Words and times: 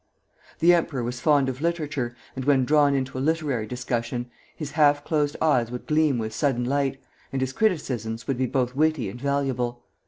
The 0.57 0.73
emperor 0.73 1.03
was 1.03 1.19
fond 1.19 1.47
of 1.47 1.61
literature, 1.61 2.15
and 2.35 2.43
when 2.43 2.65
drawn 2.65 2.95
into 2.95 3.19
a 3.19 3.21
literary 3.21 3.67
discussion, 3.67 4.31
his 4.55 4.71
half 4.71 5.03
closed 5.03 5.37
eyes 5.39 5.69
would 5.69 5.85
gleam 5.85 6.17
with 6.17 6.33
sudden 6.33 6.65
light, 6.65 6.99
and 7.31 7.39
his 7.39 7.53
criticisms 7.53 8.27
would 8.27 8.39
be 8.39 8.47
both 8.47 8.75
witty 8.75 9.11
and 9.11 9.21
valuable. 9.21 9.83